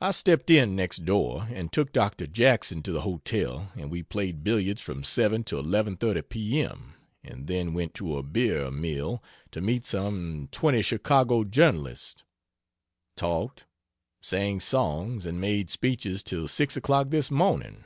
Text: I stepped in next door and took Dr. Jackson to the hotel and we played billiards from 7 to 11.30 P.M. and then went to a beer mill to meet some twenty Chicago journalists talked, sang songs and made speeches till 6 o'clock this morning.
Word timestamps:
I 0.00 0.12
stepped 0.12 0.48
in 0.48 0.76
next 0.76 1.04
door 1.04 1.48
and 1.50 1.72
took 1.72 1.90
Dr. 1.90 2.28
Jackson 2.28 2.84
to 2.84 2.92
the 2.92 3.00
hotel 3.00 3.72
and 3.74 3.90
we 3.90 4.00
played 4.00 4.44
billiards 4.44 4.80
from 4.80 5.02
7 5.02 5.42
to 5.42 5.56
11.30 5.60 6.28
P.M. 6.28 6.94
and 7.24 7.48
then 7.48 7.74
went 7.74 7.94
to 7.94 8.16
a 8.16 8.22
beer 8.22 8.70
mill 8.70 9.24
to 9.50 9.60
meet 9.60 9.86
some 9.86 10.46
twenty 10.52 10.82
Chicago 10.82 11.42
journalists 11.42 12.22
talked, 13.16 13.66
sang 14.22 14.60
songs 14.60 15.26
and 15.26 15.40
made 15.40 15.68
speeches 15.68 16.22
till 16.22 16.46
6 16.46 16.76
o'clock 16.76 17.10
this 17.10 17.28
morning. 17.28 17.82